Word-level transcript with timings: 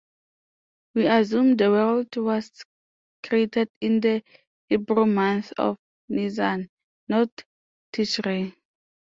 We 0.95 1.05
assume 1.05 1.57
the 1.57 1.69
world 1.69 2.15
was 2.17 2.51
created 3.21 3.69
in 3.81 3.99
the 3.99 4.23
Hebrew 4.67 5.05
month 5.05 5.53
of 5.59 5.77
"Nissan", 6.09 6.69
not 7.07 7.29
"Tishrei". 7.93 8.55